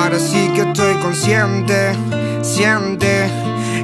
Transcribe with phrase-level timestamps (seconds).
[0.00, 1.92] Ahora sí que estoy consciente,
[2.40, 3.30] siente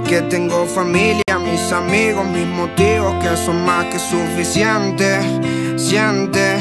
[0.08, 5.22] que tengo familia, mis amigos, mis motivos que son más que suficientes.
[5.76, 6.56] Siente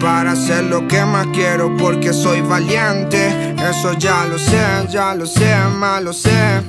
[0.00, 3.54] para hacer lo que más quiero porque soy valiente.
[3.68, 6.62] Eso ya lo sé, ya lo sé, más lo sé.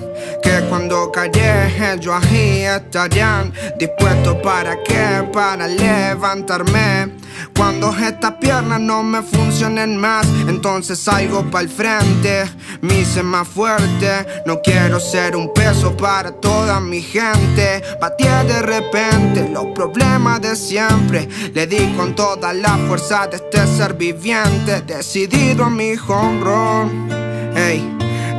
[0.43, 7.16] Que cuando caeré ellos ahí estarían dispuestos para qué, para levantarme.
[7.57, 12.43] Cuando estas piernas no me funcionen más, entonces salgo para el frente.
[12.81, 17.81] Me hice más fuerte, no quiero ser un peso para toda mi gente.
[17.99, 21.27] Batí de repente los problemas de siempre.
[21.55, 24.81] Le di con toda la fuerza de este ser viviente.
[24.81, 27.09] Decidido a mi home run,
[27.55, 27.83] hey,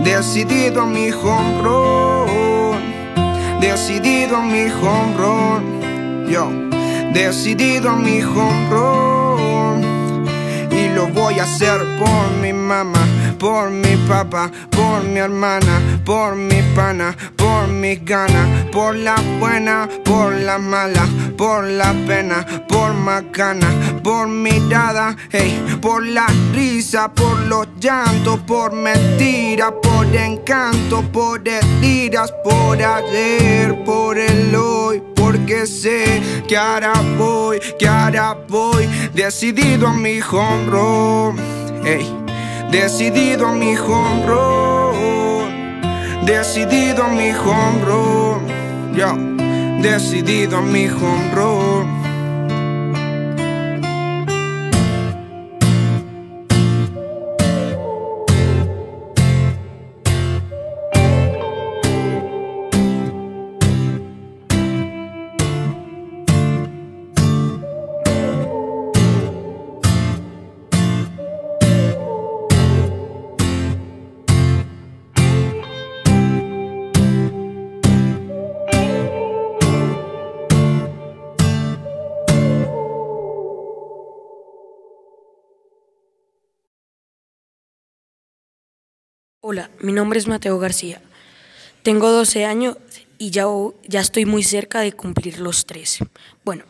[0.04, 6.77] decidido a mi home run, decidido a mi home run, yo.
[7.12, 10.26] Decidido a mi home run
[10.70, 13.06] Y lo voy a hacer por mi mamá,
[13.38, 19.88] por mi papá, por mi hermana, por mi pana, por mis ganas, por la buena,
[20.04, 23.68] por la mala, por la pena, por macana,
[24.02, 32.32] por mirada, hey, por la risa, por los llantos, por mentira, por encanto, por heridas,
[32.42, 39.92] por ayer, por el hoy porque sé que ahora voy, que ahora voy decidido a
[39.92, 41.36] mi home run.
[41.84, 42.27] Hey,
[42.70, 44.26] decidido a mi home.
[46.24, 48.46] Decidido a mi home run.
[49.82, 51.97] Decidido a mi home.
[89.80, 91.00] Mi nombre es Mateo García.
[91.82, 92.76] Tengo 12 años
[93.18, 93.46] y ya,
[93.86, 96.06] ya estoy muy cerca de cumplir los 13.
[96.44, 96.64] Bueno,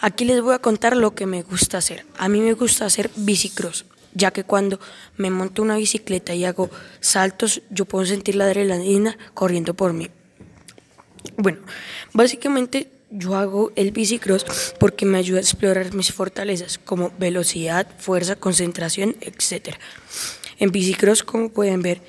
[0.00, 2.06] aquí les voy a contar lo que me gusta hacer.
[2.18, 4.80] A mí me gusta hacer bicicross, ya que cuando
[5.16, 6.70] me monto una bicicleta y hago
[7.00, 10.10] saltos, yo puedo sentir la adrenalina corriendo por mí.
[11.36, 11.60] Bueno,
[12.12, 18.36] básicamente yo hago el bicicross porque me ayuda a explorar mis fortalezas como velocidad, fuerza,
[18.36, 19.76] concentración, etc.
[20.58, 22.00] En bicicross, como pueden ver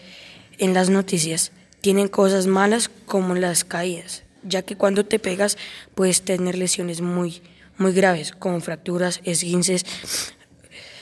[0.57, 1.51] en las noticias,
[1.81, 5.57] tienen cosas malas como las caídas, ya que cuando te pegas
[5.94, 7.41] puedes tener lesiones muy,
[7.78, 9.85] muy graves, como fracturas, esguinces,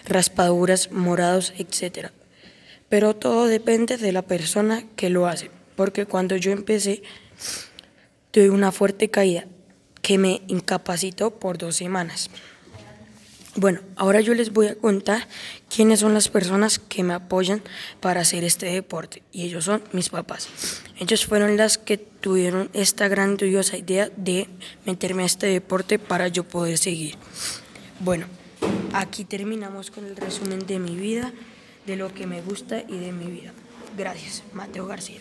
[0.06, 2.10] raspaduras, morados, etc.
[2.90, 7.04] Pero todo depende de la persona que lo hace, porque cuando yo empecé
[8.32, 9.46] tuve una fuerte caída
[10.02, 12.30] que me incapacitó por dos semanas.
[13.56, 15.28] Bueno, ahora yo les voy a contar
[15.74, 17.62] quiénes son las personas que me apoyan
[18.00, 20.48] para hacer este deporte y ellos son mis papás.
[21.00, 24.48] Ellos fueron las que tuvieron esta grandiosa idea de
[24.86, 27.16] meterme a este deporte para yo poder seguir.
[28.00, 28.28] Bueno,
[28.94, 31.34] aquí terminamos con el resumen de mi vida,
[31.88, 33.52] de lo que me gusta y de mi vida.
[33.98, 35.20] Gracias, Mateo García.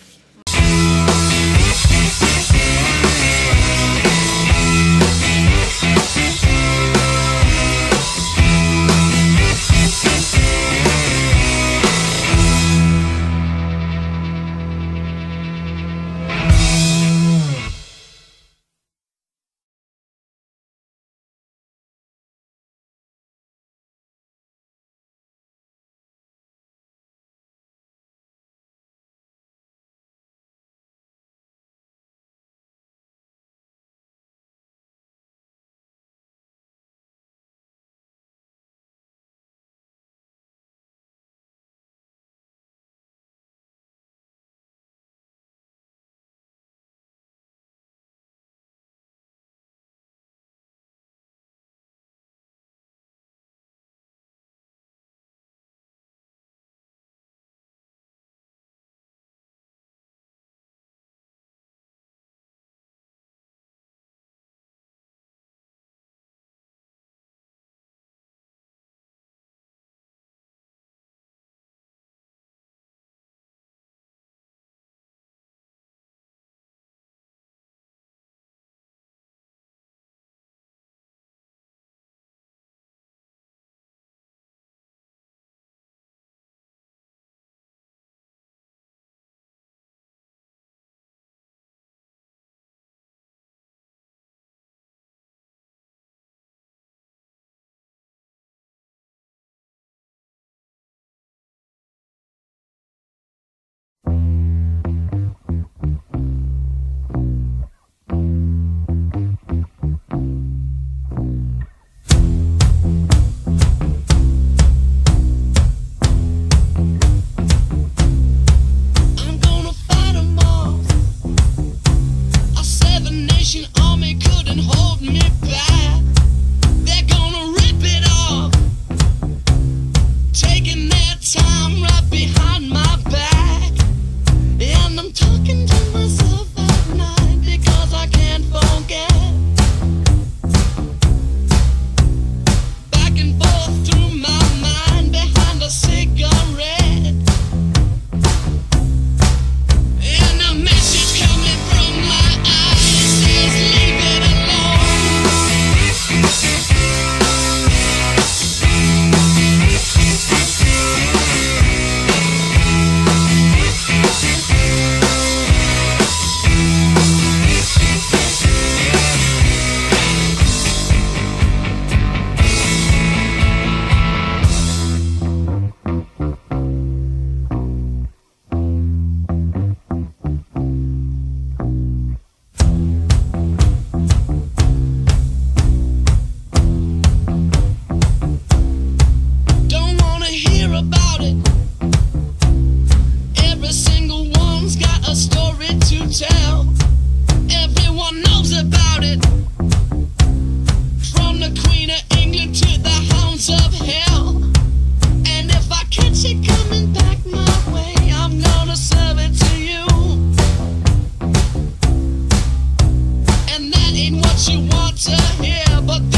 [214.02, 215.12] ain't what you want to
[215.42, 216.11] hear, but